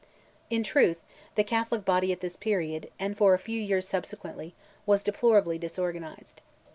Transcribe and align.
In 0.49 0.63
truth, 0.63 1.03
the 1.35 1.43
Catholic 1.43 1.85
body 1.85 2.11
at 2.11 2.21
this 2.21 2.35
period, 2.35 2.89
and 2.97 3.15
for 3.15 3.35
a 3.35 3.37
few 3.37 3.61
years 3.61 3.87
subsequently, 3.87 4.55
was 4.87 5.03
deplorably 5.03 5.59
disorganized. 5.59 6.41